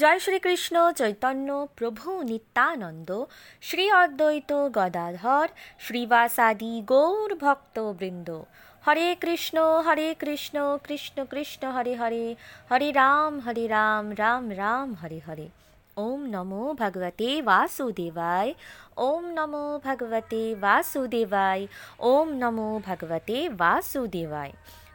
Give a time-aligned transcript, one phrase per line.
[0.00, 3.10] জয় শ্রীকৃষ্ণ চৈতন্য প্রভু নিত্যানন্দ,
[3.62, 5.48] শ্রী অদ্বৈত গদাধর,
[5.84, 8.28] শ্রীবাসাদি গৌর ভক্তবৃন্দ।
[8.86, 9.56] হরে কৃষ্ণ
[9.86, 12.24] হরে কৃষ্ণ কৃষ্ণ কৃষ্ণ, হরে হরে
[12.70, 15.48] হরে রাম হরে রাম রাম রাম, হরে হরে।
[15.96, 18.50] ওম নমো ভগবতে বাসুদেবায়,
[18.96, 21.66] ওম নমো ভগবতে বাসুদেবায়,
[22.00, 24.52] ওম নমো ভগবতে বাসুদেবায়।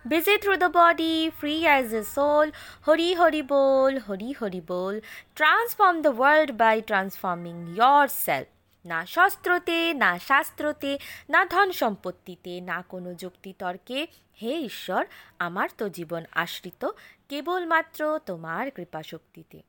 [0.08, 2.52] Busy through the body, free as a soul.
[2.84, 5.02] Hari Hari Bol, Hari Hari Bol.
[5.38, 8.48] Transform the world by transforming yourself.
[8.86, 10.92] না শস্ত্রতে না শাস্ত্রতে
[11.30, 14.00] না ধন সম্পত্তিতে না কোনো যুক্তিতর্কে
[14.40, 15.02] হে ঈশ্বর
[15.40, 16.84] আমার তো জীবন আশ্রিত
[17.30, 19.60] কেবলমাত্র তোমার কৃপাশক্তিতে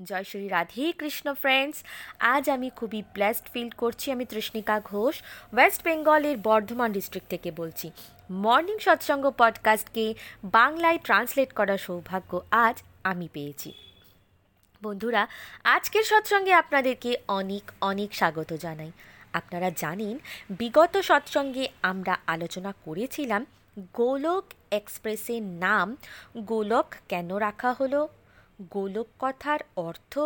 [0.00, 1.78] জয় শ্রী রাধে কৃষ্ণ ফ্রেন্ডস
[2.34, 5.14] আজ আমি খুবই ব্লেসড ফিল করছি আমি তৃষ্ণিকা ঘোষ
[5.52, 7.86] ওয়েস্ট বেঙ্গলের বর্ধমান ডিস্ট্রিক্ট থেকে বলছি
[8.32, 13.72] মর্নিং সৎসঙ্গ পডকাস্টকে বাংলায় ট্রান্সলেট করার সৌভাগ্য আজ আমি পেয়েছি।
[14.82, 15.26] বন্ধুরা,
[15.64, 18.92] আজকের সৎসঙ্গে আপনাদেরকে অনেক অনেক স্বাগত জানাই।
[19.32, 20.18] আপনারা জানেন,
[20.50, 23.46] বিগত সৎসঙ্গে আমরা আলোচনা করেছিলাম
[23.94, 25.96] গোলক এক্সপ্রেসের নাম,
[26.38, 28.08] গোলক কেন রাখা হলো,
[28.70, 30.18] গোলক কথার অর্থ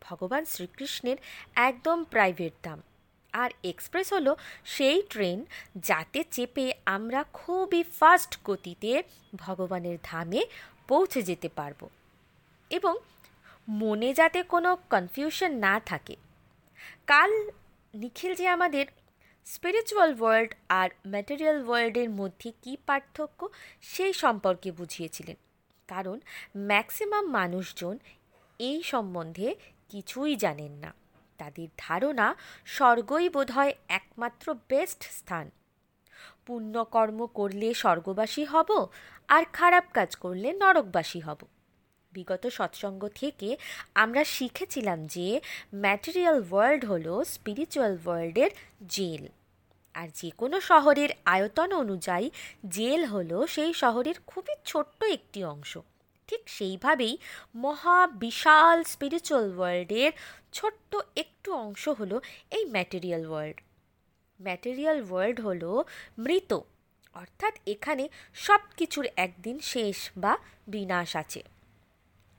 [0.00, 1.16] ভগবান শ্রীকৃষ্ণের
[1.54, 2.82] একদম প্রাইভেট দাম।
[3.32, 5.44] আর এক্সপ্রেস হলো সেই ট্রেন
[5.76, 9.02] যাতে চেপে আমরা খুবই ফাস্ট গতিতে
[9.34, 10.44] ভগবানের ধামে
[10.88, 11.88] পৌঁছে যেতে পারব।
[12.70, 12.96] এবং
[13.68, 16.16] মনে যাতে কোনো কনফিউশন না থাকে।
[17.06, 17.50] কাল
[17.94, 18.86] নিখিল যে আমাদের
[19.44, 23.48] স্পিরিচুয়াল ওয়ার্ল্ড আর ম্যাটেরিয়াল ওয়ার্ল্ডের মধ্যে কী পার্থক্য
[23.80, 25.36] সেই সম্পর্কে বুঝিয়েছিলেন।
[25.88, 26.20] কারণ
[26.56, 27.98] ম্যাক্সিমাম মানুষজন
[28.58, 29.54] এই সম্বন্ধে
[29.88, 31.01] কিছুই জানেন না।
[31.42, 32.28] তাদের ধারণা
[32.66, 35.46] স্বর্গই বোধহয় একমাত্র বেস্ট স্থান।
[36.46, 38.70] পুণ্যকর্ম করলে স্বর্গবাসী হব,
[39.28, 41.40] আর খারাপ কাজ করলে নরকবাসী হব।
[42.12, 43.48] বিগত সৎসঙ্গ থেকে
[43.94, 45.28] আমরা শিখেছিলাম যে
[45.74, 48.52] ম্যাটেরিয়াল ওয়ার্ল্ড হলো স্পিরিচুয়াল ওয়ার্ল্ডের
[48.88, 49.24] জেল।
[49.94, 52.26] আর যে কোনো শহরের আয়তন অনুযায়ী
[52.68, 55.72] জেল হলো সেই শহরের খুবই ছোট্ট একটি অংশ।
[56.28, 57.18] ঠিক সেইভাবেই
[57.54, 60.12] মহা বিশাল স্পিরিচুয়াল ওয়ার্ল্ডের
[60.52, 62.16] ছোট্ট একটু অংশ হলো
[62.50, 63.58] এই ম্যাটেরিয়াল ওয়ার্ল্ড
[64.40, 65.84] ম্যাটেরিয়াল ওয়ার্ল্ড হলো
[66.18, 66.52] মৃত,
[67.14, 70.32] অর্থাৎ এখানে সব কিছুর একদিন শেষ বা
[70.66, 71.42] বিনাশ আছে।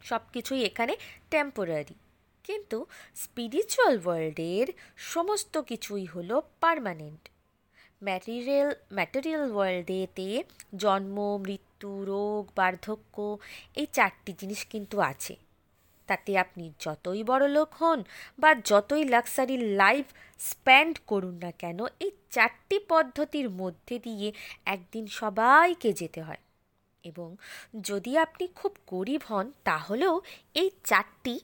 [0.01, 0.93] সব কিছুই এখানে
[1.29, 1.95] টেম্পোরারি
[2.43, 2.77] কিন্তু
[3.15, 4.67] স্পিরিচুয়াল ওয়ার্ল্ডের
[4.97, 7.23] সমস্ত কিছুই হলো পারমানেন্ট
[8.03, 10.43] ম্যাটেরিয়াল ম্যাটেরিয়াল ওয়ার্ল্ডেতে
[10.75, 13.37] জন্ম, মৃত্যু রোগ, বার্ধক্য,
[13.75, 15.35] এই চারটি জিনিস কিন্তু আছে।
[16.07, 18.03] তাতে আপনি যতই বড় লোক হন
[18.39, 20.05] বা যতই লাক্সারি লাইফ
[20.39, 24.33] স্প্যান্ড করুন না কেন, এই চারটি পদ্ধতির মধ্যে দিয়ে
[24.65, 26.37] একদিন সবাইকে যেতে হয়।
[27.03, 27.35] এবং
[27.81, 30.21] যদি আপনি খুব গরিব হন, তাহলেও
[30.53, 31.39] এই চারটি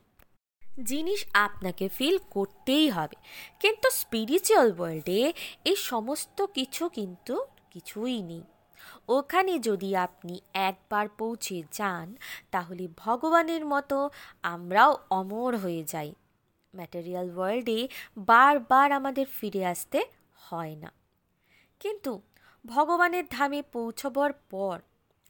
[0.85, 3.15] জিনিস আপনাকে ফিল করতেই হবে।
[3.59, 5.33] কিন্তু স্পিরিচুয়াল ওয়ার্ল্ডে
[5.65, 8.43] এই সমস্ত কিছু কিন্তু কিছুই নেই।
[9.09, 12.07] ওখানে যদি আপনি একবার পৌঁছে যান,
[12.51, 13.97] তাহলে ভগবানের মতো
[14.43, 16.09] আমরাও অমর হয়ে যাই।
[16.73, 17.79] ম্যাটেরিয়াল ওয়ার্ল্ডে
[18.17, 19.99] বারবার আমাদের ফিরে আসতে
[20.39, 20.89] হয় না।
[21.81, 22.11] কিন্তু
[22.65, 24.75] ভগবানের ধামে পৌঁছবার পর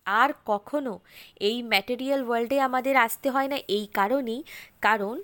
[0.05, 0.93] আর কখনো
[1.39, 4.41] এই ম্যাটেরিয়াল ওয়ার্ল্ডে আমাদের আসতে হয় না এই কারণেই,
[4.81, 5.15] কারণ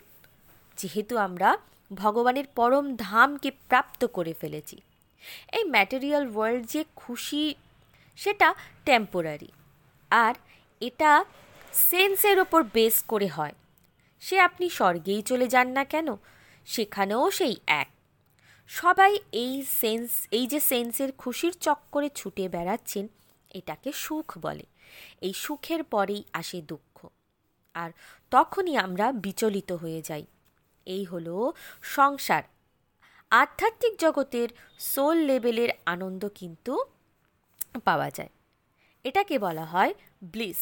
[0.78, 1.50] যেহেতু আমরা
[1.92, 4.78] ভগবানের পরম ধামকে প্রাপ্ত করে ফেলেছি।
[5.52, 7.44] এই ম্যাটেরিয়াল ওয়ার্ল্ড যে খুশি
[8.16, 8.56] সেটা
[8.86, 9.48] টেম্পোরারি
[10.10, 10.34] আর
[10.82, 11.26] এটা
[11.74, 13.54] সেন্সের ওপর বেস করে হয়।
[14.20, 16.16] সে আপনি স্বর্গেই চলে যান না কেন?
[16.66, 17.90] সেখানেও সেই এক।
[18.68, 23.08] সবাই এই সেন্স এই যে সেন্সের খুশির চক্করে ছুটে বেড়াচ্ছেন,
[23.54, 24.66] এটাকে সুখ বলে।
[25.22, 27.08] এই সুখের পরেই আসে দুঃখ।
[27.74, 27.92] আর
[28.32, 30.26] তখনই আমরা বিচলিত হয়ে যাই।
[30.86, 32.44] এই হলো সংসার।
[33.30, 36.84] আধ্যাত্মিক জগতের সোল লেভেলের আনন্দ কিন্তু
[37.80, 38.32] পাওয়া যায়।
[39.06, 39.92] এটাকে বলা হয়
[40.24, 40.60] ব্লিস।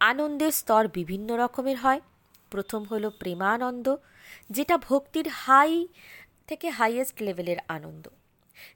[0.00, 2.00] আনন্দের স্তর বিভিন্ন রকমের হয়।
[2.50, 3.86] প্রথম হলো প্রেমানন্দ,
[4.50, 5.70] যেটা ভক্তির হাই
[6.46, 8.04] থেকে হাইয়েস্ট লেভেলের আনন্দ,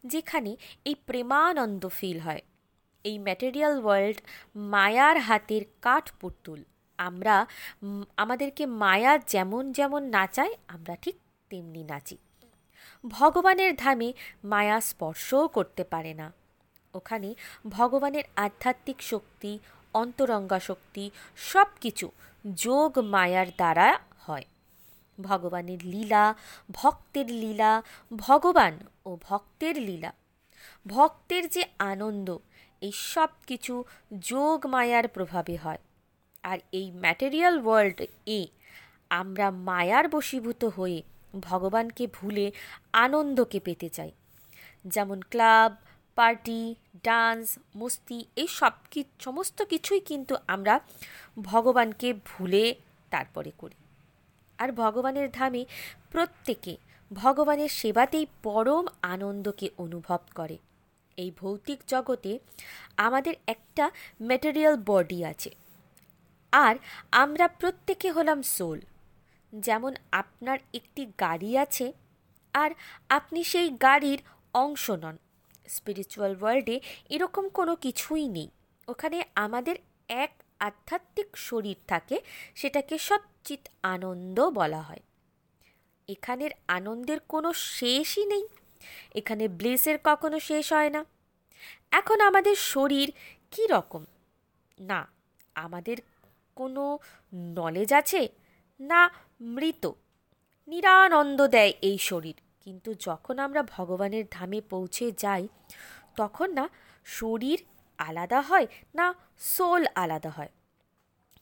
[0.04, 0.50] যেখানে
[0.84, 2.42] এই প্রেমানন্দ ফিল হয়।
[3.04, 4.18] এই ম্যাটেরিয়াল ওয়ার্ল্ড
[4.72, 6.60] মায়ার হাতের কাঠ পুতুল।
[6.98, 7.34] আমরা
[8.16, 11.16] আমাদেরকে মায়া যেমন যেমন নাচায়, আমরা ঠিক
[11.50, 12.16] তেমনি নাচি।
[13.04, 14.08] ভগবানের ধামে
[14.44, 16.26] মায়া স্পর্শও করতে পারে না।
[16.96, 17.28] ওখানে
[17.68, 19.52] ভগবানের আধ্যাত্মিক শক্তি,
[19.94, 21.04] অন্তরঙ্গা শক্তি
[21.50, 22.06] সব কিছু
[22.54, 23.88] যোগ মায়ার দ্বারা
[24.18, 24.46] হয়।
[25.18, 26.24] ভগবানের লীলা,
[26.70, 27.72] ভক্তের লীলা,
[28.16, 28.74] ভগবান
[29.06, 30.12] ও ভক্তের লীলা।
[30.86, 32.28] ভক্তের যে আনন্দ,
[32.80, 33.74] এই সব কিছু
[34.30, 35.82] যোগ মায়ার প্রভাবে হয়।
[36.42, 38.40] আর এই ম্যাটেরিয়াল ওয়ার্ল্ড এ
[39.10, 41.00] আমরা মায়ার বশীভূত হয়ে
[41.40, 42.46] ভগবানকে ভুলে
[42.92, 44.10] আনন্দকে পেতে চাই।
[44.84, 45.72] যেমন ক্লাব
[46.16, 47.46] পার্টি ডান্স
[47.76, 50.74] মস্তি এই সব কি, সমস্ত কিছুই কিন্তু আমরা
[51.42, 52.64] ভগবানকে ভুলে
[53.10, 53.78] তারপরে করি।
[54.58, 55.62] আর ভগবানের ধামে
[56.12, 56.74] প্রত্যেকে
[57.10, 60.56] ভগবানের সেবাতেই পরম আনন্দকে অনুভব করে।
[61.18, 62.32] এই ভৌতিক জগতে
[62.96, 63.84] আমাদের একটা
[64.22, 65.50] ম্যাটেরিয়াল বডি আছে।
[66.52, 66.74] আর
[67.22, 68.80] আমরা প্রত্যেকে হলাম সোল
[69.52, 71.86] যেমন আপনার একটি গাড়ি আছে,
[72.54, 72.70] আর
[73.08, 74.20] আপনি সেই গাড়ির
[74.54, 75.16] অংশ নন।
[75.68, 76.80] স্পিরিচুয়াল ওয়ার্ল্ডে
[77.10, 78.50] এরকম কোনো কিছুই নেই।
[78.88, 79.76] ওখানে আমাদের
[80.08, 82.20] এক আধ্যাত্মিক শরীর থাকে,
[82.54, 85.00] সেটাকে সচ্চিত আনন্দ বলা হয়।
[86.08, 88.48] এখানের আনন্দের কোনো শেষই নেই।
[89.14, 91.04] এখানে ব্লেসের কখনো শেষ হয় না।
[91.90, 93.12] এখন আমাদের শরীর
[93.50, 94.04] কি রকম?
[94.80, 95.08] না,
[95.54, 95.96] আমাদের
[96.54, 96.98] কোনো
[97.34, 98.28] নলেজ আছে,
[98.80, 99.10] না
[99.40, 99.90] মৃত।
[100.68, 102.34] নিরানন্দ দেয় এই শরীর।
[102.66, 105.42] কিন্তু যখন আমরা ভগবানের ধামে পৌঁছে যাই,
[106.16, 106.64] তখন না
[107.06, 107.58] শরীর
[107.98, 109.06] আলাদা হয়, না
[109.54, 110.52] সোল আলাদা হয়।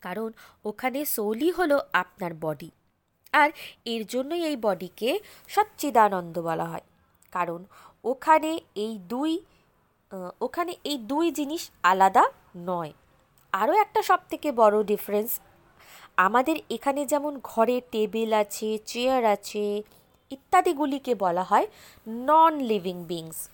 [0.03, 0.29] কারণ
[0.65, 2.71] ওখানে সোলই হলো আপনার বডি
[3.35, 3.49] আর
[3.85, 5.11] এর জন্যই এই বডিকে
[5.49, 6.85] সচ্চিদানন্দ বলা হয়।
[7.33, 7.61] কারণ
[8.05, 8.51] ওখানে
[8.85, 9.33] এই দুই
[10.41, 12.25] ওখানে এই দুই জিনিস আলাদা
[12.71, 12.93] নয়।
[13.53, 15.31] আরও একটা সব থেকে বড় ডিফারেন্স
[16.27, 19.65] আমাদের এখানে যেমন ঘরে টেবিল আছে চেয়ার আছে
[20.31, 21.67] ইত্যাদিগুলিকে বলা হয়
[22.09, 23.49] নন লিভিং বিংস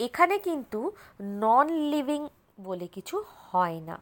[0.00, 2.28] এখানে কিন্তু নন লিভিং
[2.60, 4.00] বলে কিছু হয় না।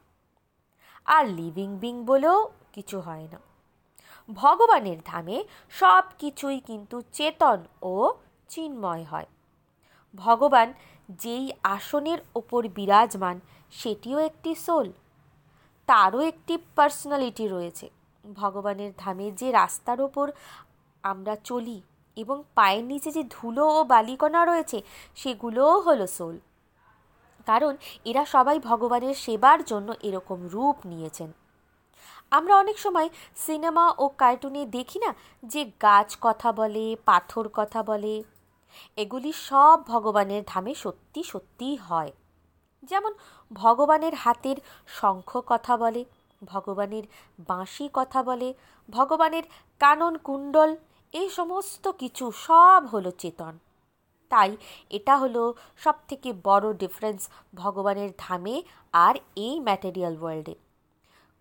[1.06, 3.38] আর লিভিং বিং বলেও কিছু হয় না।
[4.32, 8.12] ভগবানের ধামে সব কিছুই কিন্তু চেতন ও
[8.48, 9.26] চিন্ময় হয়।
[10.14, 10.72] ভগবান
[11.08, 13.40] যেই আসনের ওপর বিরাজমান,
[13.70, 14.92] সেটিও একটি সোল
[15.86, 17.90] তারও একটি পার্সোনালিটি রয়েছে।
[18.34, 20.32] ভগবানের ধামে যে রাস্তার ওপর
[21.04, 21.82] আমরা চলি
[22.16, 24.82] এবং পায়ের নিচে যে ধুলো ও বালিকণা রয়েছে,
[25.14, 26.38] সেগুলোও হলো সোল।
[27.46, 31.32] কারণ এরা সবাই ভগবানের সেবার জন্য এরকম রূপ নিয়েছেন।
[32.30, 38.22] আমরা অনেক সময় সিনেমা ও কার্টুনে দেখি না যে গাছ কথা বলে, পাথর কথা বলে।
[38.96, 42.12] এগুলি সব ভগবানের ধামে সত্যি সত্যিই হয়।
[42.82, 43.12] যেমন
[43.52, 46.04] ভগবানের হাতের শঙ্খ কথা বলে,
[46.44, 47.02] ভগবানের
[47.48, 48.54] বাঁশি কথা বলে,
[48.90, 49.42] ভগবানের
[49.78, 50.76] কানন কুণ্ডল
[51.14, 53.58] এই সমস্ত কিছু সব হলো চেতন।
[54.30, 54.56] তাই
[54.90, 57.20] এটা হলো সব থেকে বড় ডিফারেন্স
[57.54, 58.62] ভগবানের ধামে
[58.92, 60.54] আর এই ম্যাটেরিয়াল ওয়ার্ল্ডে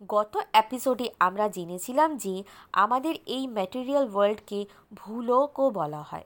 [0.09, 2.43] গত এপিসোডে আমরা জেনেছিলাম যে
[2.73, 6.23] আমাদের এই ম্যাটেরিয়াল ওয়ার্ল্ডকে ভূলোকও বলা হয়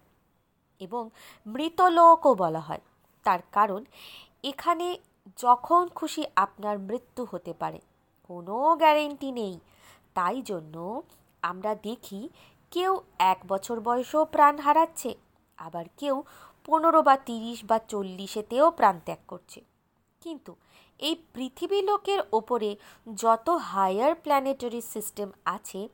[0.80, 1.10] এবং
[1.46, 2.84] মৃতলোকও বলা হয়।
[3.24, 3.82] তার কারণ,
[4.44, 4.98] এখানে
[5.38, 7.80] যখন খুশি আপনার মৃত্যু হতে পারে,
[8.30, 9.60] কোনো গ্যারেন্টি নেই।
[10.14, 11.02] তাই জন্য
[11.42, 12.30] আমরা দেখি
[12.72, 15.16] কেউ এক বছর বয়সেও প্রাণ হারাচ্ছে,
[15.58, 16.24] আবার কেউ
[16.66, 19.62] পনেরো বা তিরিশ বা চল্লিশেতেও প্রাণ ত্যাগ করছে।
[20.22, 20.56] কিন্তু
[21.00, 22.76] এই পৃথিবী লোকের ওপরে
[23.16, 25.90] যত হায়ার প্ল্যানেটারি সিস্টেম আছে,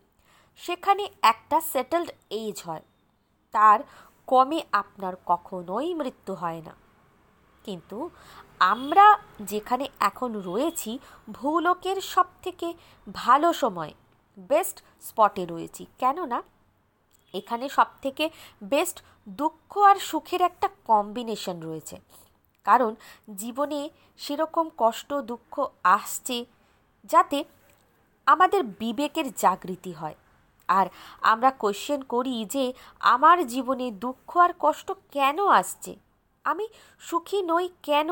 [0.56, 2.82] সেখানে একটা সেটেলড এজ হয়।
[3.52, 3.80] তার
[4.28, 6.74] কমে আপনার কখনোই মৃত্যু হয় না।
[7.64, 8.10] কিন্তু
[8.60, 11.00] আমরা যেখানে এখন রয়েছি,
[11.32, 12.74] ভূলোকের সব থেকে
[13.14, 13.94] ভালো সময়
[14.40, 16.44] বেস্ট স্পটে রয়েছি। কেননা
[17.34, 18.30] এখানে সব থেকে
[18.64, 22.00] বেস্ট দুঃখ আর সুখের একটা কম্বিনেশন রয়েছে।
[22.64, 22.96] কারণ
[23.36, 26.46] জীবনে সেরকম কষ্ট, দুঃখ আসছে
[27.04, 27.44] যাতে
[28.26, 30.16] আমাদের বিবেকের জাগৃতি হয়।
[30.68, 30.88] আর
[31.22, 35.96] আমরা কোয়েশ্চেন করি যে আমার জীবনে দুঃখ আর কষ্ট কেন আসছে?
[36.44, 36.68] আমি
[37.00, 38.10] সুখী নই কেন?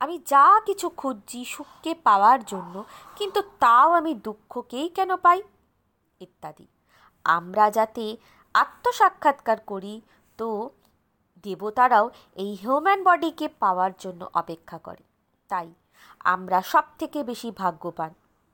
[0.00, 2.84] আমি যা কিছু খুঁজছি সুখকে পাওয়ার জন্য,
[3.16, 5.42] কিন্তু তাও আমি দুঃখকেই কেন পাই?
[6.20, 6.66] ইত্যাদি।
[7.28, 8.16] আমরা যাতে
[8.54, 10.00] আত্মসাক্ষাৎকার করি,
[10.38, 10.70] তো
[11.42, 15.02] দেবতারাও এই হিউম্যান বডিকে পাওয়ার জন্য অপেক্ষা করে।
[15.48, 15.74] তাই
[16.24, 18.12] আমরা সব থেকে বেশি ভাগ্যবান।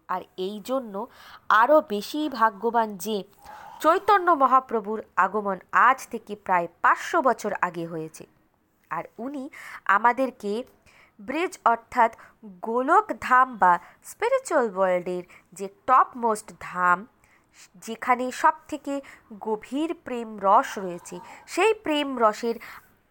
[0.08, 1.06] আর এই জন্য
[1.48, 3.24] আরও বেশি ভাগ্যবান যে
[3.80, 8.26] চৈতন্য মহাপ্রভুর আগমন আজ থেকে প্রায় পাঁচশো বছর আগে হয়েছে।
[8.90, 9.50] আর উনি
[9.84, 10.64] আমাদেরকে
[11.20, 12.16] ব্রিজ অর্থাৎ
[12.62, 17.06] গোলক ধাম বা স্পিরিচুয়াল ওয়ার্ল্ডের যে টপ মোস্ট ধাম
[17.86, 19.00] যেখানে সব থেকে
[19.40, 22.54] গভীর প্রেম রস রয়েছে, সেই প্রেম রসের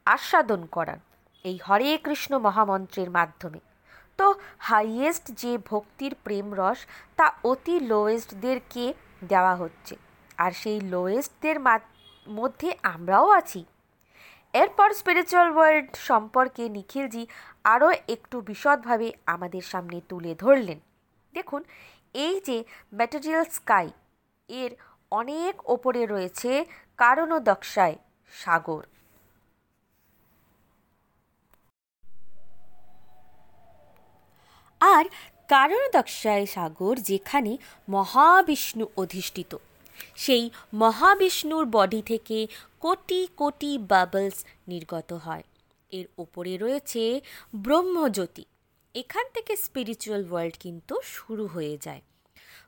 [0.06, 1.00] আস্বাদন করান
[1.44, 3.60] এই হরে কৃষ্ণ মহামন্ত্রের মাধ্যমে।
[4.18, 6.80] তো হাইয়েস্ট যে ভক্তির প্রেম রস,
[7.16, 8.94] তা অতি লোয়েস্টদেরকে
[9.28, 9.96] দেওয়া হচ্ছে?
[10.38, 11.58] আর সেই লোয়েস্টদের
[12.28, 13.66] মধ্যে আমরাও আছি।
[14.54, 17.28] এরপর স্পিরিচুয়াল ওয়ার্ল্ড সম্পর্কে নিখিলজি
[17.64, 20.80] আরও একটু বিশদভাবে আমাদের সামনে তুলে ধরলেন।
[21.34, 21.64] দেখুন,
[22.14, 23.90] এই যে ম্যাটেরিয়াল স্কাই
[24.50, 24.72] এর
[25.12, 26.66] অনেক ওপরে রয়েছে
[26.98, 27.98] কারণদক্ষায়
[28.32, 28.84] সাগর।
[34.82, 35.06] আর
[35.48, 37.58] কারণদক্ষায় সাগর যেখানে
[37.90, 39.58] মহাবিষ্ণু অধিষ্ঠিত,
[40.16, 42.48] সেই মহাবিষ্ণুর বডি থেকে
[42.80, 45.44] কোটি কোটি বাবলস নির্গত হয়।
[45.92, 47.22] এর ওপরে রয়েছে
[47.56, 48.46] ব্রহ্মজ্যোতি।
[48.96, 52.02] এখান থেকে স্পিরিচুয়াল ওয়ার্ল্ড কিন্তু শুরু হয়ে যায়।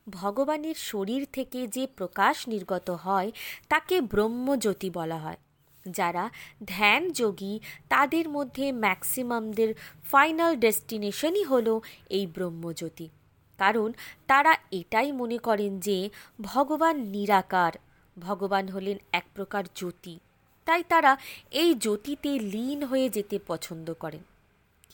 [0.09, 3.31] ভগবানের শরীর থেকে যে প্রকাশ নির্গত হয়,
[3.69, 5.38] তাকে ব্রহ্মজ্যোতি বলা হয়।
[5.85, 6.29] যারা
[6.65, 7.59] ধ্যান যোগী,
[7.89, 13.09] তাদের মধ্যে ম্যাক্সিমামদের ফাইনাল ডেস্টিনেশনই হলো এই ব্রহ্মজ্যোতি।
[13.57, 13.93] কারণ
[14.27, 16.09] তারা এটাই মনে করেন যে
[16.41, 17.74] ভগবান নিরাকার,
[18.19, 20.19] ভগবান হলেন এক প্রকার জ্যোতি।
[20.65, 21.17] তাই তারা
[21.51, 24.35] এই জ্যোতিতে লীন হয়ে যেতে পছন্দ করেন।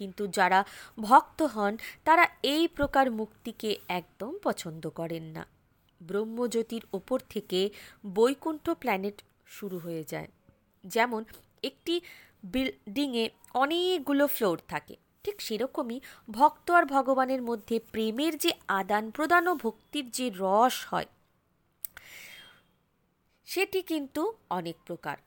[0.02, 0.60] কিন্তু যারা
[1.00, 5.44] ভক্ত হন, তারা এই প্রকার মুক্তিকে একদম পছন্দ করেন না।
[6.02, 7.60] ব্রহ্মজ্যোতির ওপর থেকে
[8.16, 9.18] বৈকুণ্ঠ প্ল্যানেট
[9.50, 10.30] শুরু হয়ে যায়।
[10.84, 11.22] যেমন,
[11.64, 11.96] একটি
[12.44, 15.98] বিল্ডিংয়ে অনেকগুলো ফ্লোর থাকে। ঠিক সেরকমই
[16.30, 21.10] ভক্ত আর ভগবানের মধ্যে প্রেমের যে আদান প্রদান ও ভক্তির যে রস হয়,
[23.48, 25.18] সেটি কিন্তু অনেক প্রকার।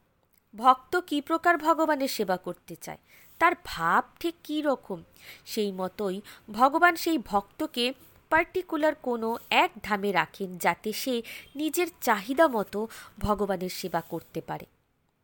[0.55, 3.01] ভক্ত কী প্রকার ভগবানের সেবা করতে চায়?
[3.45, 5.03] তার ভাব ঠিক কী রকম?
[5.45, 6.21] সেই মতোই
[6.53, 7.93] ভগবান সেই ভক্তকে
[8.31, 11.23] পার্টিকুলার কোনো এক ধামে রাখেন যাতে সে
[11.55, 14.67] নিজের চাহিদা মতো ভগবানের সেবা করতে পারে।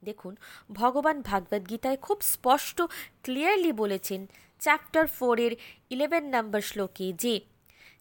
[0.05, 0.37] দেখুন,
[0.73, 2.83] ভগবান ভাগবত গীতায় খুব স্পষ্ট
[3.23, 4.27] ক্লিয়ারলি বলেছেন
[4.61, 5.51] চ্যাপ্টার ফোরের
[5.91, 7.41] ইলেভেন নাম্বার শ্লোকে যে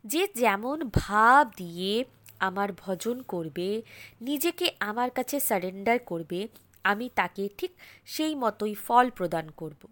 [0.06, 2.06] যে যেমন ভাব দিয়ে
[2.40, 3.82] আমার ভজন করবে,
[4.22, 6.48] নিজেকে আমার কাছে সারেন্ডার করবে,
[6.84, 7.72] আমি তাকে ঠিক
[8.06, 9.88] সেই মতোই ফল প্রদান করব।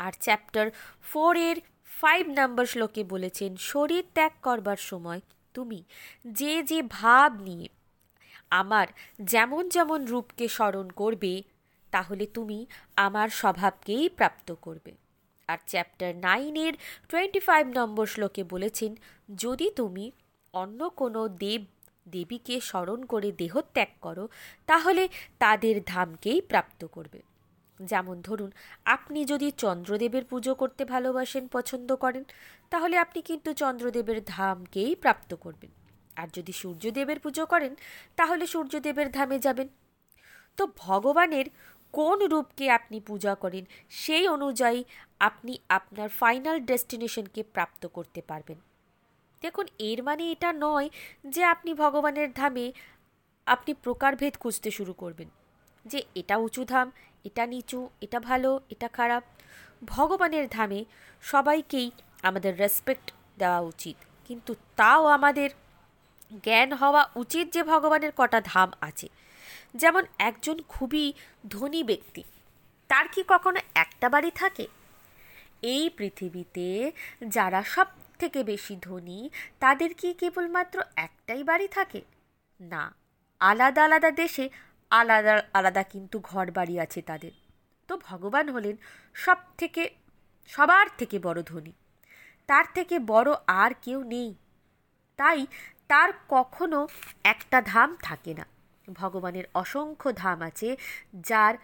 [0.00, 0.70] আর চ্যাপ্টার
[1.02, 5.20] ফোরের ফাইভ নাম্বার শ্লোকে বলেছেন, শরীর ত্যাগ করবার সময়
[5.54, 5.84] তুমি
[6.24, 7.68] যে যে ভাব নিয়ে
[8.50, 8.86] আমার
[9.18, 11.42] যেমন যেমন রূপকে স্মরণ করবে,
[11.92, 14.92] তাহলে তুমি আমার স্বভাবকেই প্রাপ্ত করবে।
[15.48, 16.74] আর চ্যাপ্টার নাইনের
[17.08, 18.96] টোয়েন্টি ফাইভ নম্বর শ্লোকে বলেছেন,
[19.36, 20.10] যদি তুমি
[20.54, 21.64] অন্য কোনো দেব,
[22.08, 24.28] দেবীকে স্মরণ করে দেহত্যাগ করো,
[24.66, 27.20] তাহলে তাদের ধামকেই প্রাপ্ত করবে।
[27.82, 28.52] যেমন ধরুন,
[28.84, 32.24] আপনি যদি চন্দ্রদেবের পুজো করতে ভালোবাসেন, পছন্দ করেন,
[32.70, 35.70] তাহলে আপনি কিন্তু চন্দ্রদেবের ধামকেই প্রাপ্ত করবেন।
[36.16, 37.76] আর যদি সূর্যদেবের পুজো করেন,
[38.16, 39.68] তাহলে সূর্যদেবের ধামে যাবেন।
[40.56, 41.44] তো ভগবানের
[41.92, 44.84] কোন রূপকে আপনি পূজা করেন, সেই অনুযায়ী
[45.20, 48.60] আপনি আপনার ফাইনাল ডেস্টিনেশনকে প্রাপ্ত করতে পারবেন।
[49.40, 50.90] দেখুন, এর মানে এটা নয়
[51.28, 52.72] যে আপনি ভগবানের ধামে
[53.46, 55.28] আপনি প্রকারভেদ খুঁজতে শুরু করবেন।
[55.86, 56.90] যে এটা উঁচু ধাম,
[57.24, 59.22] এটা নিচু, এটা ভালো, এটা খারাপ।
[59.84, 60.84] ভগবানের ধামে
[61.22, 61.90] সবাইকেই
[62.22, 63.96] আমাদের রেসপেক্ট দেওয়া উচিত।
[64.28, 65.50] কিন্তু তাও আমাদের
[66.44, 69.08] জ্ঞান হওয়া উচিত যে ভগবানের কটা ধাম আছে।
[69.74, 71.12] যেমন একজন খুবই
[71.50, 72.22] ধনী ব্যক্তি,
[72.88, 74.66] তার কি কখনো একটা বাড়ি থাকে?
[75.62, 76.92] এই পৃথিবীতে
[77.26, 77.86] যারা সব
[78.18, 82.00] থেকে বেশি ধনী, তাদের কি কেবলমাত্র একটাই বাড়ি থাকে?
[82.60, 82.94] না,
[83.40, 84.48] আলাদা আলাদা দেশে
[84.90, 87.30] আলাদা আলাদা কিন্তু ঘর বাড়ি আছে তাদের।
[87.88, 88.76] তো ভগবান হলেন
[89.14, 89.90] সব থেকে
[90.46, 91.72] সবার থেকে বড় ধনী।
[92.46, 94.34] তার থেকে বড় আর কেউ নেই।
[95.16, 95.46] তাই
[95.88, 96.88] তার কখনো
[97.24, 98.46] একটা ধাম থাকে না।
[98.92, 100.76] ভগবানের অসংখ্য ধাম আছে,
[101.14, 101.54] যার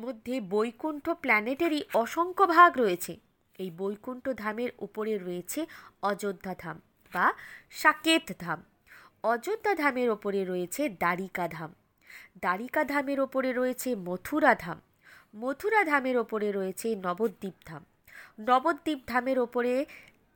[0.00, 3.16] মধ্যে বৈকুণ্ঠ প্ল্যানেটেরই অসংখ্য ভাগ রয়েছে।
[3.58, 5.66] এই বৈকুণ্ঠ ধামের উপরে রয়েছে
[6.02, 6.80] অযোধ্যা ধাম
[7.12, 7.32] বা
[7.70, 8.62] সাকেত ধাম।
[9.22, 11.74] অযোধ্যা ধামের ওপরে রয়েছে দ্বারিকা ধাম।
[12.40, 14.80] দ্বারিকা ধামের ওপরে রয়েছে মথুরা ধাম
[15.36, 17.82] মথুরা ধামের ওপরে রয়েছে নবদ্বীপ ধাম
[18.40, 19.86] নবদ্বীপ ধামের ওপরে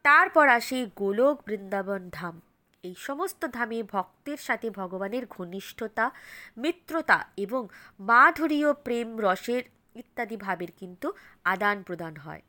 [0.02, 2.40] তারপর আসে গোলক বৃন্দাবন ধাম।
[2.84, 6.10] এই সমস্ত ধামে ভক্তের সাথে ভগবানের ঘনিষ্ঠতা,
[6.56, 7.68] মিত্রতা এবং
[8.00, 9.62] মাধুরীয় প্রেম, রসের
[9.94, 11.12] ইত্যাদি ভাবের কিন্তু
[11.44, 12.42] আদান প্রদান হয়।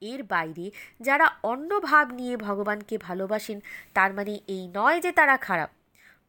[0.00, 0.70] এর বাইরে
[1.00, 3.60] যারা অন্য ভাব নিয়ে ভগবানকে ভালোবাসেন,
[3.94, 5.70] তার মানে এই নয় যে তারা খারাপ।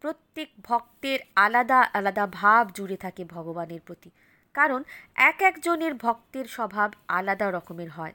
[0.02, 4.10] প্রত্যেক ভক্তের আলাদা আলাদা ভাব জুড়ে থাকে ভগবানের প্রতি।
[4.54, 4.84] কারণ
[5.16, 8.14] এক একজনের ভক্তের স্বভাব আলাদা রকমের হয়।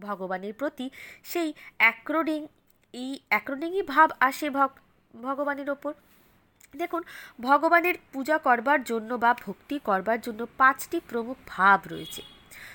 [0.00, 0.90] ভগবানের প্রতি
[1.24, 2.46] সেই অ্যাক্রোডিং,
[2.92, 4.70] এই অ্যাক্রোডিংই ভাব আসে ভগ,
[5.22, 5.92] ভগবানের ওপর।
[6.76, 7.02] দেখুন,
[7.40, 12.22] ভগবানের পূজা করবার জন্য বা ভক্তি করবার জন্য পাঁচটি প্রমুখ ভাব রয়েছে।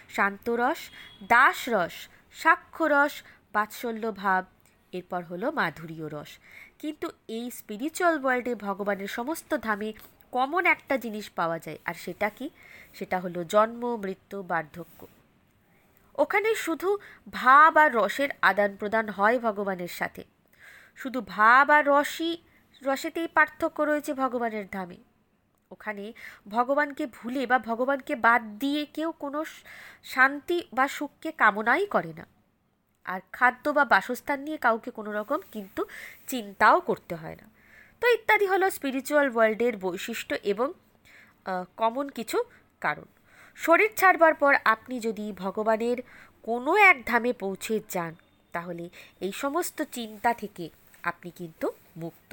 [0.09, 0.77] শান্তরস,
[1.23, 1.95] দাসরস
[2.31, 3.13] সাক্ষ্যরস
[3.53, 4.45] বাৎসল্য ভাব,
[4.91, 6.31] এরপর হলো মাধুরীয় রস।
[6.85, 9.89] কিন্তু এই স্পিরিচুয়াল ওয়ার্ল্ডে ভগবানের সমস্ত ধামে
[10.31, 12.49] কমন একটা জিনিস পাওয়া যায়, আর সেটা কি?
[12.93, 14.99] সেটা হলো জন্ম, মৃত্যু, বার্ধক্য।
[16.15, 16.89] ওখানে শুধু
[17.27, 20.23] ভাব আর রসের আদান প্রদান হয় ভগবানের সাথে।
[20.95, 22.31] শুধু ভাব আর রসই,
[22.81, 24.97] রসেতেই পার্থক্য রয়েছে ভগবানের ধামে।
[25.71, 26.05] ওখানে
[26.47, 29.39] ভগবানকে ভুলে বা ভগবানকে বাদ দিয়ে কেউ কোনো
[30.03, 32.25] শান্তি বা সুখকে কামনাই করে না।
[33.13, 35.81] আর খাদ্য বা বাসস্থান নিয়ে কাউকে কোনো রকম কিন্তু
[36.31, 37.45] চিন্তাও করতে হয় না।
[38.01, 40.67] তো ইত্যাদি হলো স্পিরিচুয়াল ওয়ার্ল্ডের বৈশিষ্ট্য এবং
[41.81, 42.37] কমন কিছু
[42.81, 43.07] কারণ।
[43.57, 45.97] শরীর ছাড়বার পর আপনি যদি ভগবানের
[46.47, 48.13] কোনো এক ধামে পৌঁছে যান,
[48.53, 48.85] তাহলে
[49.25, 50.65] এই সমস্ত চিন্তা থেকে
[51.03, 51.67] আপনি কিন্তু
[52.03, 52.31] মুক্ত।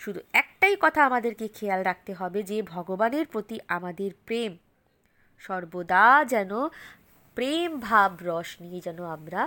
[0.00, 4.52] শুধু একটাই কথা আমাদেরকে খেয়াল রাখতে হবে যে ভগবানের প্রতি আমাদের প্রেম,
[5.44, 6.52] সর্বদা যেন
[7.36, 9.40] প্রেম ভাব রস নিয়ে যেন আমরা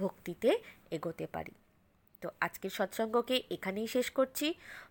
[0.00, 0.50] ভক্তিতে
[0.90, 1.54] এগোতে পারি।
[2.22, 4.46] তো আজকের সৎসঙ্গকে এখানেই শেষ করছি।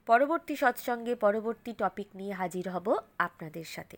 [0.10, 2.88] পরবর্তী সৎসঙ্গে পরবর্তী টপিক নিয়ে হাজির হব
[3.18, 3.98] আপনাদের সাথে।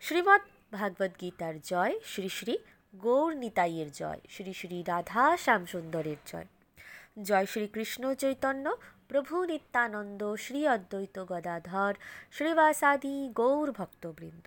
[0.00, 0.42] শ্রীমৎ
[0.72, 2.54] ভাগবত গীতার জয়, শ্রী শ্রী
[2.94, 6.48] গৌর নিতাইয়ের জয়, শ্রী শ্রী রাধা শ্যামসুন্দরের জয়।
[7.22, 8.66] জয় শ্রীকৃষ্ণ চৈতন্য,
[9.08, 11.94] প্রভু নিত্যানন্দ, শ্রী অদ্বৈত গদাধর,
[12.32, 14.46] শ্রীবাসাদি গৌর ভক্তবৃন্দ।